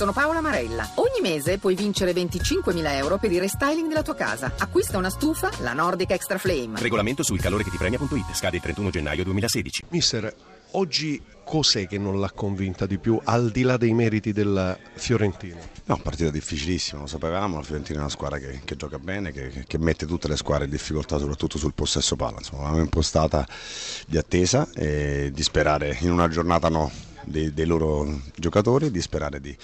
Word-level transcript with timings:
Sono 0.00 0.14
Paola 0.14 0.40
Marella. 0.40 0.92
Ogni 0.94 1.20
mese 1.20 1.58
puoi 1.58 1.74
vincere 1.74 2.12
25.000 2.12 2.90
euro 2.94 3.18
per 3.18 3.30
il 3.32 3.38
restyling 3.38 3.86
della 3.86 4.00
tua 4.00 4.14
casa. 4.14 4.50
Acquista 4.56 4.96
una 4.96 5.10
stufa, 5.10 5.50
la 5.58 5.74
Nordic 5.74 6.12
Extra 6.12 6.38
Flame. 6.38 6.80
Regolamento 6.80 7.22
sul 7.22 7.38
calore 7.38 7.64
che 7.64 7.70
ti 7.70 7.76
premia.it. 7.76 8.32
Scade 8.32 8.56
il 8.56 8.62
31 8.62 8.88
gennaio 8.88 9.24
2016. 9.24 9.84
Mister, 9.90 10.34
oggi 10.70 11.22
cos'è 11.44 11.86
che 11.86 11.98
non 11.98 12.18
l'ha 12.18 12.30
convinta 12.30 12.86
di 12.86 12.96
più, 12.96 13.20
al 13.24 13.50
di 13.50 13.60
là 13.60 13.76
dei 13.76 13.92
meriti 13.92 14.32
della 14.32 14.74
Fiorentina? 14.94 15.60
No, 15.84 15.98
partita 15.98 16.30
difficilissima, 16.30 17.02
lo 17.02 17.06
sapevamo, 17.06 17.56
la 17.56 17.62
Fiorentina 17.62 17.98
è 17.98 18.00
una 18.00 18.10
squadra 18.10 18.38
che, 18.38 18.62
che 18.64 18.76
gioca 18.76 18.98
bene, 18.98 19.32
che, 19.32 19.64
che, 19.66 19.76
mette 19.76 20.06
tutte 20.06 20.28
le 20.28 20.36
squadre 20.38 20.64
in 20.64 20.70
difficoltà, 20.70 21.18
soprattutto 21.18 21.58
sul 21.58 21.74
possesso 21.74 22.16
palla. 22.16 22.38
Insomma, 22.38 22.62
l'abbiamo 22.62 22.84
impostata 22.84 23.46
di 24.06 24.16
attesa 24.16 24.66
e 24.74 25.30
di 25.30 25.42
sperare 25.42 25.98
in 26.00 26.10
una 26.10 26.28
giornata 26.28 26.70
no, 26.70 26.90
dei, 27.24 27.52
dei 27.52 27.66
loro 27.66 28.20
giocatori 28.36 28.90
di 28.90 29.00
sperare 29.00 29.40
di, 29.40 29.56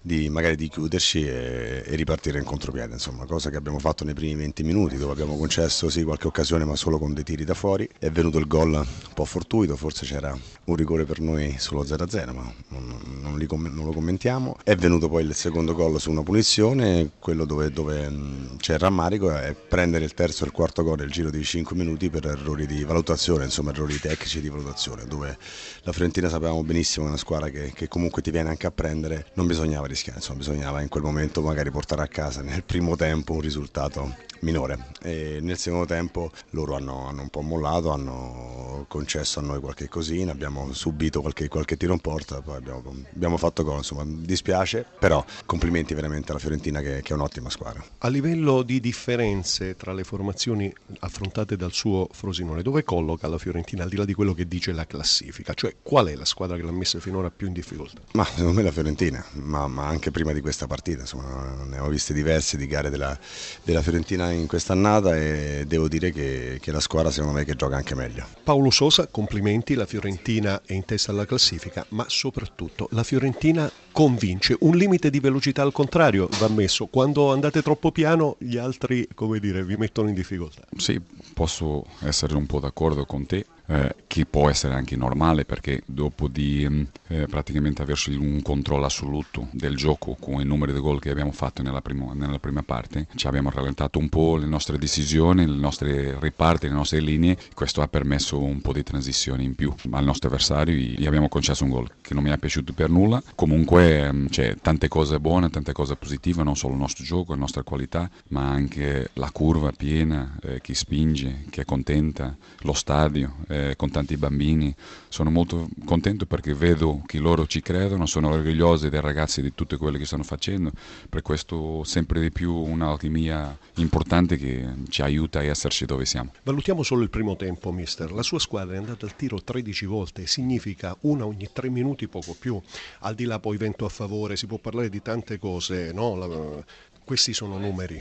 di, 0.00 0.28
magari 0.28 0.56
di 0.56 0.68
chiuderci 0.68 1.26
e, 1.26 1.82
e, 1.86 1.96
ripartire 1.96 2.38
in 2.38 2.44
contropiede, 2.44 2.94
insomma, 2.94 3.24
cosa 3.24 3.50
che 3.50 3.56
abbiamo 3.56 3.78
fatto 3.78 4.04
nei 4.04 4.14
primi 4.14 4.34
20 4.34 4.62
minuti 4.62 4.96
dove 4.96 5.12
abbiamo 5.12 5.36
concesso 5.36 5.88
sì 5.88 6.02
qualche 6.02 6.26
occasione 6.26 6.64
ma 6.64 6.76
solo 6.76 6.98
con 6.98 7.14
dei 7.14 7.24
tiri 7.24 7.44
da 7.44 7.54
fuori, 7.54 7.88
è 7.98 8.10
venuto 8.10 8.38
il 8.38 8.46
gol 8.46 8.72
un 8.72 9.12
po' 9.14 9.24
fortuito, 9.24 9.76
forse 9.76 10.06
c'era 10.06 10.36
un 10.64 10.76
rigore 10.76 11.04
per 11.04 11.20
noi 11.20 11.56
solo 11.58 11.84
0-0 11.84 12.32
ma 12.32 12.52
non, 12.68 13.00
non, 13.20 13.38
li, 13.38 13.46
non, 13.50 13.84
lo 13.84 13.92
commentiamo, 13.92 14.56
è 14.64 14.74
venuto 14.74 15.08
poi 15.08 15.24
il 15.24 15.34
secondo 15.34 15.74
gol 15.74 16.00
su 16.00 16.10
una 16.10 16.22
punizione, 16.22 17.10
quello 17.18 17.44
dove, 17.44 17.70
dove 17.70 18.10
c'è 18.58 18.74
il 18.74 18.78
rammarico 18.78 19.30
è 19.34 19.54
prendere 19.54 20.04
il 20.04 20.14
terzo 20.14 20.44
e 20.44 20.46
il 20.46 20.52
quarto 20.52 20.82
gol 20.82 20.98
nel 20.98 21.10
giro 21.10 21.30
di 21.30 21.42
5 21.42 21.76
minuti 21.76 22.10
per 22.10 22.26
errori 22.26 22.66
di 22.66 22.84
valutazione, 22.84 23.44
insomma 23.44 23.70
errori 23.70 23.98
tecnici 23.98 24.40
di 24.40 24.48
valutazione, 24.48 25.04
dove 25.06 25.36
la 25.82 25.92
Fiorentina 25.92 26.28
sapevamo 26.28 26.62
benissimo 26.62 27.03
una 27.06 27.16
squadra 27.16 27.48
che, 27.48 27.72
che, 27.74 27.88
comunque 27.88 28.22
ti 28.22 28.30
viene 28.30 28.48
anche 28.48 28.66
a 28.66 28.70
prendere, 28.70 29.26
non 29.34 29.46
bisognava 29.46 29.86
rischiare, 29.86 30.18
insomma, 30.18 30.38
bisognava 30.38 30.80
in 30.80 30.88
quel 30.88 31.02
momento 31.02 31.42
magari 31.42 31.70
portare 31.70 32.02
a 32.02 32.06
casa 32.06 32.42
nel 32.42 32.62
primo 32.62 32.96
tempo 32.96 33.32
un 33.34 33.40
risultato 33.40 34.14
minore. 34.40 34.92
E 35.02 35.38
nel 35.40 35.56
secondo 35.58 35.86
tempo 35.86 36.30
loro 36.50 36.76
hanno, 36.76 37.08
hanno 37.08 37.22
un 37.22 37.28
po' 37.28 37.40
mollato, 37.40 37.90
hanno 37.90 38.84
concesso 38.88 39.40
a 39.40 39.42
noi 39.42 39.60
qualche 39.60 39.88
cosina, 39.88 40.30
abbiamo 40.30 40.72
subito 40.72 41.20
qualche, 41.20 41.48
qualche 41.48 41.76
tiro 41.76 41.92
in 41.92 42.00
porta, 42.00 42.40
poi 42.40 42.56
abbiamo, 42.56 42.82
abbiamo 43.12 43.36
fatto 43.36 43.64
gol, 43.64 43.78
insomma, 43.78 44.04
dispiace, 44.06 44.84
però 44.98 45.24
complimenti 45.46 45.94
veramente 45.94 46.30
alla 46.30 46.40
Fiorentina 46.40 46.80
che, 46.80 47.00
che 47.02 47.12
è 47.12 47.16
un'ottima 47.16 47.50
squadra. 47.50 47.84
A 47.98 48.08
livello 48.08 48.62
di 48.62 48.78
differenze 48.80 49.74
tra 49.76 49.92
le 49.92 50.04
formazioni 50.04 50.72
affrontate 51.00 51.56
dal 51.56 51.72
suo 51.72 52.08
Frosinone, 52.12 52.62
dove 52.62 52.84
colloca 52.84 53.26
la 53.26 53.38
Fiorentina 53.38 53.82
al 53.82 53.88
di 53.88 53.96
là 53.96 54.04
di 54.04 54.14
quello 54.14 54.34
che 54.34 54.46
dice 54.46 54.72
la 54.72 54.86
classifica? 54.86 55.54
Cioè 55.54 55.76
qual 55.82 56.08
è 56.08 56.14
la 56.14 56.24
squadra 56.24 56.56
che 56.56 56.62
l'ha 56.62 56.72
messa 56.72 56.93
finora 57.00 57.30
più 57.30 57.46
in 57.46 57.52
difficoltà? 57.52 58.00
Ma 58.12 58.24
secondo 58.24 58.52
me 58.52 58.62
la 58.62 58.70
Fiorentina, 58.70 59.24
ma, 59.32 59.66
ma 59.66 59.86
anche 59.86 60.10
prima 60.10 60.32
di 60.32 60.40
questa 60.40 60.66
partita, 60.66 61.00
insomma, 61.00 61.64
ne 61.64 61.78
ho 61.78 61.88
viste 61.88 62.12
diverse 62.12 62.56
di 62.56 62.66
gare 62.66 62.90
della, 62.90 63.18
della 63.62 63.82
Fiorentina 63.82 64.30
in 64.30 64.46
quest'annata 64.46 65.16
e 65.16 65.64
devo 65.66 65.88
dire 65.88 66.12
che, 66.12 66.58
che 66.60 66.72
la 66.72 66.80
squadra 66.80 67.10
secondo 67.10 67.38
me 67.38 67.44
che 67.44 67.54
gioca 67.54 67.76
anche 67.76 67.94
meglio. 67.94 68.26
Paolo 68.42 68.70
Sosa, 68.70 69.06
complimenti, 69.08 69.74
la 69.74 69.86
Fiorentina 69.86 70.62
è 70.64 70.72
in 70.72 70.84
testa 70.84 71.10
alla 71.10 71.26
classifica, 71.26 71.84
ma 71.90 72.04
soprattutto 72.08 72.88
la 72.92 73.02
Fiorentina 73.02 73.70
convince, 73.94 74.56
un 74.60 74.76
limite 74.76 75.08
di 75.08 75.20
velocità 75.20 75.62
al 75.62 75.70
contrario 75.70 76.28
va 76.32 76.48
messo, 76.48 76.86
quando 76.86 77.32
andate 77.32 77.62
troppo 77.62 77.92
piano 77.92 78.36
gli 78.40 78.56
altri 78.56 79.06
come 79.14 79.38
dire, 79.38 79.64
vi 79.64 79.76
mettono 79.76 80.08
in 80.08 80.14
difficoltà. 80.14 80.62
Sì, 80.76 81.00
posso 81.32 81.84
essere 82.00 82.34
un 82.34 82.46
po' 82.46 82.58
d'accordo 82.58 83.04
con 83.04 83.24
te, 83.24 83.46
eh, 83.66 83.94
che 84.06 84.26
può 84.26 84.50
essere 84.50 84.74
anche 84.74 84.94
normale 84.96 85.44
perché 85.44 85.82
dopo 85.86 86.28
di 86.28 86.66
mm, 86.68 86.82
eh, 87.08 87.26
praticamente 87.26 87.82
averci 87.82 88.14
un 88.14 88.42
controllo 88.42 88.84
assoluto 88.84 89.48
del 89.52 89.76
gioco 89.76 90.16
con 90.20 90.40
i 90.40 90.44
numeri 90.44 90.72
di 90.72 90.80
gol 90.80 91.00
che 91.00 91.10
abbiamo 91.10 91.32
fatto 91.32 91.62
nella, 91.62 91.80
primo, 91.80 92.12
nella, 92.12 92.38
prima 92.38 92.62
parte 92.62 93.06
ci 93.14 93.26
abbiamo 93.26 93.50
rallentato 93.50 93.98
un 93.98 94.08
po' 94.08 94.36
le 94.36 94.46
nostre 94.46 94.76
decisioni, 94.76 95.46
le 95.46 95.56
nostre 95.56 96.18
riparti, 96.20 96.68
le 96.68 96.74
nostre 96.74 97.00
linee 97.00 97.38
questo 97.54 97.80
ha 97.80 97.88
permesso 97.88 98.38
un 98.38 98.60
po' 98.60 98.72
di 98.72 98.82
transizione 98.82 99.42
in 99.42 99.54
più 99.54 99.72
al 99.90 100.04
nostro 100.04 100.28
avversario 100.28 100.74
gli 100.74 101.06
abbiamo 101.06 101.28
concesso 101.28 101.64
un 101.64 101.70
gol 101.70 101.90
che 102.00 102.14
non 102.14 102.22
mi 102.22 102.30
è 102.30 102.38
piaciuto 102.38 102.72
per 102.72 102.90
nulla. 102.90 103.22
Comunque 103.34 104.12
mm, 104.12 104.26
c'è 104.26 104.56
tante 104.60 104.88
cose 104.88 105.18
buone, 105.18 105.48
tante 105.48 105.72
cose 105.72 105.96
positive 105.96 106.42
non 106.42 106.56
solo 106.56 106.74
il 106.74 106.80
nostro 106.80 107.04
gioco, 107.04 107.32
la 107.32 107.38
nostra 107.38 107.62
qualità 107.62 108.10
ma 108.28 108.48
anche 108.48 109.10
la 109.14 109.30
curva 109.30 109.72
piena 109.72 110.36
eh, 110.42 110.60
chi 110.60 110.74
spinge, 110.74 111.44
chi 111.50 111.60
è 111.60 111.64
contenta 111.64 112.36
lo 112.60 112.72
stadio 112.72 113.36
con 113.76 113.90
tanti 113.90 114.16
bambini. 114.16 114.74
Sono 115.08 115.30
molto 115.30 115.68
contento 115.84 116.26
perché 116.26 116.54
vedo 116.54 117.02
che 117.06 117.18
loro 117.18 117.46
ci 117.46 117.60
credono, 117.60 118.06
sono 118.06 118.30
orgogliosi 118.30 118.88
dei 118.88 119.00
ragazzi 119.00 119.42
di 119.42 119.54
tutto 119.54 119.76
quello 119.78 119.98
che 119.98 120.04
stanno 120.04 120.22
facendo, 120.22 120.72
per 121.08 121.22
questo 121.22 121.84
sempre 121.84 122.20
di 122.20 122.30
più 122.30 122.52
un'alchimia 122.52 123.56
importante 123.76 124.36
che 124.36 124.66
ci 124.88 125.02
aiuta 125.02 125.40
a 125.40 125.44
esserci 125.44 125.84
dove 125.84 126.04
siamo. 126.04 126.32
Valutiamo 126.42 126.82
solo 126.82 127.02
il 127.02 127.10
primo 127.10 127.36
tempo, 127.36 127.72
mister. 127.72 128.12
La 128.12 128.22
sua 128.22 128.38
squadra 128.38 128.74
è 128.74 128.78
andata 128.78 129.06
al 129.06 129.16
tiro 129.16 129.42
13 129.42 129.86
volte, 129.86 130.26
significa 130.26 130.96
una 131.02 131.26
ogni 131.26 131.48
tre 131.52 131.68
minuti, 131.68 132.08
poco 132.08 132.34
più. 132.38 132.60
Al 133.00 133.14
di 133.14 133.24
là 133.24 133.38
poi 133.38 133.56
vento 133.56 133.84
a 133.84 133.88
favore, 133.88 134.36
si 134.36 134.46
può 134.46 134.58
parlare 134.58 134.88
di 134.88 135.02
tante 135.02 135.38
cose, 135.38 135.92
no? 135.92 136.14
La, 136.16 136.64
questi 137.04 137.32
sono 137.32 137.58
numeri. 137.58 137.98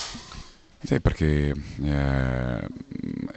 Sì, 0.86 1.00
perché 1.00 1.54
eh, 1.82 2.68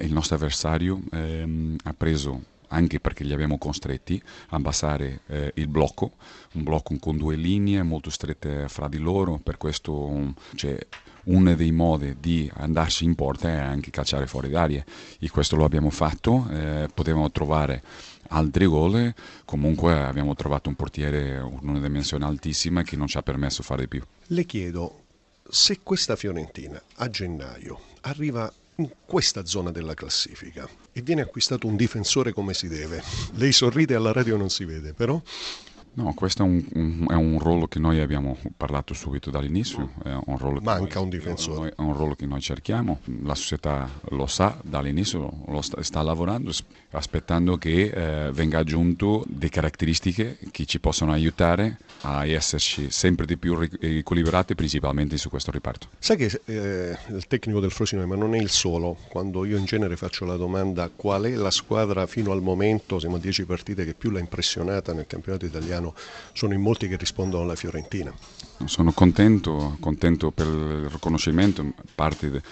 il 0.07 0.13
nostro 0.13 0.37
avversario 0.37 1.01
eh, 1.13 1.77
ha 1.83 1.93
preso 1.93 2.55
anche 2.69 2.99
perché 2.99 3.25
li 3.25 3.33
abbiamo 3.33 3.59
costretti 3.59 4.21
a 4.49 4.57
abbassare 4.57 5.21
eh, 5.27 5.53
il 5.57 5.69
blocco, 5.69 6.13
un 6.53 6.63
blocco 6.63 6.97
con 6.99 7.17
due 7.17 7.37
linee 7.37 7.83
molto 7.83 8.11
strette 8.11 8.69
fra 8.69 8.89
di 8.89 8.99
loro, 8.99 9.39
per 9.39 9.57
questo 9.57 10.35
cioè, 10.55 10.77
uno 11.25 11.55
dei 11.55 11.73
modi 11.73 12.17
di 12.19 12.51
andarci 12.55 13.05
in 13.05 13.15
porta 13.15 13.49
è 13.49 13.57
anche 13.57 13.91
calciare 13.91 14.27
fuori 14.27 14.49
d'aria 14.49 14.85
e 15.19 15.31
questo 15.31 15.57
lo 15.57 15.65
abbiamo 15.65 15.91
fatto, 15.91 16.47
eh, 16.51 16.89
potevamo 16.93 17.31
trovare 17.31 17.83
altri 18.29 18.67
gol, 18.67 19.15
comunque 19.45 19.95
abbiamo 19.95 20.35
trovato 20.35 20.69
un 20.69 20.75
portiere 20.75 21.41
con 21.41 21.69
una 21.69 21.81
dimensione 21.81 22.25
altissima 22.25 22.83
che 22.83 22.97
non 22.97 23.07
ci 23.07 23.17
ha 23.17 23.23
permesso 23.23 23.61
di 23.61 23.67
fare 23.67 23.83
di 23.83 23.89
più. 23.89 24.03
Le 24.29 24.45
chiedo 24.45 25.03
se 25.49 25.81
questa 25.83 26.17
Fiorentina 26.17 26.83
a 26.97 27.09
gennaio 27.09 27.81
arriva 28.03 28.53
in 28.77 28.91
questa 29.05 29.45
zona 29.47 29.71
della 29.71 29.95
classifica 29.95 30.69
e 30.93 31.01
viene 31.03 31.23
acquistato 31.23 31.67
un 31.67 31.77
difensore 31.77 32.33
come 32.33 32.55
si 32.55 32.69
deve, 32.69 33.03
lei 33.35 33.53
sorride 33.53 33.95
alla 33.95 34.13
radio 34.13 34.37
non 34.37 34.51
si 34.51 34.65
vede, 34.65 34.93
però 34.93 35.21
No, 35.97 36.13
questo 36.13 36.43
è 36.43 36.47
un, 36.47 36.63
un, 36.75 37.07
è 37.09 37.15
un, 37.15 37.39
ruolo 37.39 37.69
che 37.69 37.79
noi 37.79 38.01
abbiamo 38.01 38.37
parlato 38.55 38.93
subito 38.93 39.31
dall'inizio. 39.31 39.93
Un 40.05 40.59
Manca 40.63 40.97
noi, 40.97 41.05
un 41.05 41.09
difensore. 41.09 41.71
È 41.71 41.81
un 41.81 41.95
ruolo 41.95 42.15
che 42.15 42.27
noi 42.27 42.43
cerchiamo, 42.43 43.01
la 43.23 43.35
società 43.35 43.89
lo 44.11 44.27
sa 44.27 44.59
dall'inizio, 44.63 45.33
lo 45.47 45.63
sta, 45.63 45.83
sta 45.83 46.03
lavorando, 46.03 46.53
aspettando 46.91 47.57
che 47.57 48.27
eh, 48.27 48.31
venga 48.31 48.59
aggiunto 48.59 49.25
delle 49.27 49.49
caratteristiche 49.49 50.37
che 50.51 50.67
ci 50.67 50.81
possano 50.81 51.13
aiutare 51.13 51.79
a 52.07 52.25
esserci 52.25 52.91
sempre 52.91 53.27
di 53.27 53.37
più 53.37 53.59
equilibrati, 53.81 54.55
principalmente 54.55 55.17
su 55.17 55.29
questo 55.29 55.51
riparto. 55.51 55.89
Sai 55.99 56.17
che 56.17 56.41
eh, 56.45 56.97
il 57.09 57.27
tecnico 57.27 57.59
del 57.59 57.73
Frosinone, 57.73 58.07
ma 58.07 58.15
non 58.15 58.35
è 58.35 58.39
il 58.39 58.51
solo, 58.51 58.97
quando 59.09 59.45
io 59.45 59.57
in 59.57 59.65
genere 59.65 59.97
faccio 59.97 60.25
la 60.25 60.37
domanda 60.37 60.89
qual 60.95 61.25
è 61.25 61.35
la 61.35 61.51
squadra 61.51 62.07
fino 62.07 62.31
al 62.31 62.43
momento, 62.43 63.01
siamo 63.01 63.17
a 63.17 63.19
10 63.19 63.45
partite, 63.45 63.85
che 63.85 63.95
più 63.95 64.11
l'ha 64.11 64.21
impressionata 64.21 64.93
nel 64.93 65.07
campionato 65.07 65.47
italiano, 65.47 65.95
sono 66.33 66.55
in 66.55 66.61
molti 66.61 66.87
che 66.87 66.97
rispondono 66.97 67.43
alla 67.43 67.57
Fiorentina. 67.57 68.15
Sono 68.67 68.93
contento, 68.93 69.77
contento 69.81 70.31
per 70.31 70.47
il 70.47 70.89
riconoscimento, 70.89 71.73
parte 71.95 72.31
de, 72.31 72.43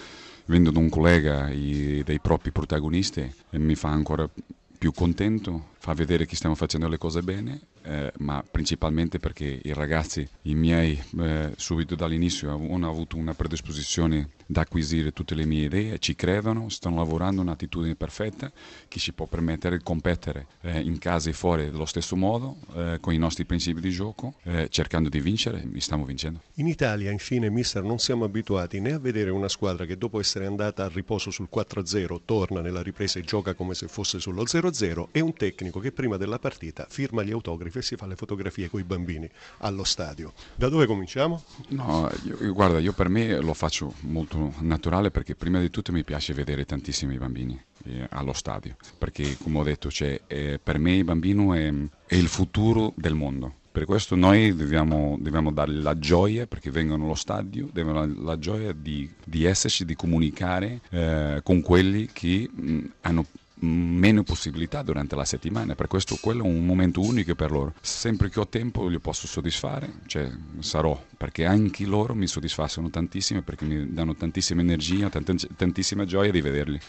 venendo 0.45 0.71
da 0.71 0.79
un 0.79 0.89
collega 0.89 1.49
i, 1.49 2.03
dei 2.03 2.19
propri 2.19 2.51
protagonisti 2.51 3.33
e 3.49 3.57
mi 3.57 3.75
fa 3.75 3.89
ancora 3.89 4.29
più 4.77 4.91
contento, 4.91 5.67
fa 5.77 5.93
vedere 5.93 6.25
che 6.25 6.35
stiamo 6.35 6.55
facendo 6.55 6.89
le 6.89 6.97
cose 6.97 7.21
bene, 7.21 7.59
eh, 7.85 8.11
ma 8.17 8.43
principalmente 8.49 9.19
perché 9.19 9.59
i 9.61 9.73
ragazzi, 9.73 10.27
i 10.43 10.55
miei, 10.55 11.01
eh, 11.19 11.51
subito 11.55 11.95
dall'inizio 11.95 12.51
hanno 12.51 12.89
avuto 12.89 13.17
una 13.17 13.33
predisposizione 13.33 14.29
da 14.45 14.61
acquisire 14.61 15.11
tutte 15.11 15.35
le 15.35 15.45
mie 15.45 15.65
idee, 15.65 15.99
ci 15.99 16.15
credono, 16.15 16.69
stanno 16.69 16.97
lavorando 16.97 17.41
un'attitudine 17.41 17.95
perfetta 17.95 18.51
che 18.87 18.99
ci 18.99 19.13
può 19.13 19.25
permettere 19.25 19.77
di 19.77 19.83
competere 19.83 20.47
eh, 20.61 20.79
in 20.79 20.99
casa 20.99 21.29
e 21.29 21.33
fuori 21.33 21.69
dello 21.69 21.85
stesso 21.85 22.15
modo, 22.15 22.57
eh, 22.75 22.97
con 23.01 23.13
i 23.13 23.17
nostri 23.17 23.45
principi 23.45 23.81
di 23.81 23.89
gioco, 23.89 24.35
eh, 24.43 24.67
cercando 24.69 25.09
di 25.09 25.19
vincere, 25.19 25.63
e 25.73 25.81
stiamo 25.81 26.05
vincendo. 26.05 26.41
In 26.55 26.67
Italia, 26.67 27.11
infine, 27.11 27.49
mister, 27.49 27.83
non 27.83 27.99
siamo 27.99 28.25
abituati 28.25 28.79
né 28.79 28.93
a 28.93 28.99
vedere 28.99 29.29
una 29.31 29.49
squadra 29.49 29.85
che 29.85 29.97
dopo 29.97 30.19
essere 30.19 30.45
andata 30.45 30.85
a 30.85 30.89
riposo 30.89 31.31
sul 31.31 31.49
4-0 31.51 32.19
torna 32.25 32.61
nella 32.61 32.81
ripresa 32.81 33.19
e 33.19 33.23
gioca 33.23 33.53
come 33.53 33.73
se 33.73 33.87
fosse 33.87 34.19
sullo 34.19 34.43
0-0 34.43 35.07
e 35.11 35.19
un 35.19 35.33
tecnico 35.33 35.79
che 35.79 35.91
prima 35.91 36.17
della 36.17 36.39
partita 36.39 36.85
firma 36.89 37.23
gli 37.23 37.31
autografi 37.31 37.74
si 37.81 37.95
fa 37.95 38.05
le 38.05 38.15
fotografie 38.15 38.69
con 38.69 38.79
i 38.79 38.83
bambini 38.83 39.29
allo 39.59 39.83
stadio. 39.83 40.33
Da 40.55 40.69
dove 40.69 40.85
cominciamo? 40.85 41.43
No, 41.69 42.09
io, 42.23 42.53
guarda, 42.53 42.79
io 42.79 42.93
per 42.93 43.09
me 43.09 43.39
lo 43.39 43.53
faccio 43.53 43.93
molto 44.01 44.53
naturale 44.59 45.11
perché 45.11 45.35
prima 45.35 45.59
di 45.59 45.69
tutto 45.69 45.91
mi 45.91 46.03
piace 46.03 46.33
vedere 46.33 46.65
tantissimi 46.65 47.17
bambini 47.17 47.59
eh, 47.85 48.07
allo 48.11 48.33
stadio, 48.33 48.75
perché 48.97 49.37
come 49.41 49.59
ho 49.59 49.63
detto 49.63 49.89
cioè, 49.89 50.21
eh, 50.27 50.59
per 50.61 50.77
me 50.77 50.95
il 50.95 51.03
bambino 51.03 51.53
è, 51.53 51.71
è 52.05 52.15
il 52.15 52.27
futuro 52.27 52.93
del 52.95 53.13
mondo 53.13 53.53
Per 53.75 53.83
questo 53.83 54.15
noi 54.15 54.55
dobbiamo, 54.55 55.17
dobbiamo 55.19 55.51
dargli 55.51 55.81
la 55.81 55.99
gioia, 55.99 56.47
perché 56.47 56.71
vengono 56.71 57.03
allo 57.03 57.15
stadio, 57.15 57.69
devono 57.73 58.05
la, 58.05 58.13
la 58.17 58.39
gioia 58.39 58.71
di, 58.71 59.09
di, 59.21 59.43
esserci, 59.43 59.83
di 59.83 59.95
comunicare 59.95 60.79
eh, 60.91 61.41
con 61.43 61.59
quelli 61.59 62.07
che 62.13 62.49
mh, 62.49 62.79
hanno 63.01 63.25
meno 63.57 64.23
possibilità 64.23 64.81
durante 64.81 65.15
la 65.15 65.25
settimana, 65.25 65.75
per 65.75 65.87
questo 65.87 66.17
quello 66.19 66.43
è 66.43 66.47
un 66.47 66.65
momento 66.65 67.01
unico 67.01 67.35
per 67.35 67.51
loro. 67.51 67.73
Sempre 67.81 68.29
che 68.29 68.39
ho 68.39 68.47
tempo 68.47 68.87
li 68.87 68.99
posso 68.99 69.27
soddisfare, 69.27 70.01
cioè 70.07 70.29
sarò, 70.59 71.01
perché 71.17 71.45
anche 71.45 71.85
loro 71.85 72.13
mi 72.13 72.27
soddisfacciono 72.27 72.89
tantissimo, 72.89 73.41
perché 73.41 73.65
mi 73.65 73.93
danno 73.93 74.15
tantissima 74.15 74.61
energia, 74.61 75.09
tantissima 75.09 76.05
gioia 76.05 76.31
di 76.31 76.41
vederli. 76.41 76.79